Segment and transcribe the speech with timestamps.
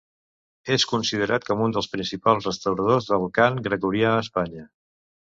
[0.75, 4.69] És considerat com un dels principals restauradors del cant gregorià a Espanya.